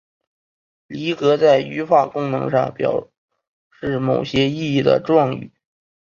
[0.87, 3.09] 离格在语法功能上为表
[3.69, 5.51] 示某些意义的状语。